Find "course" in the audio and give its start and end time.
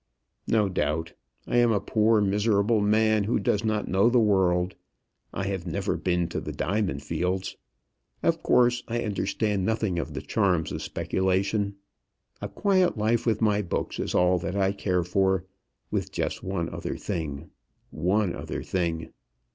8.41-8.81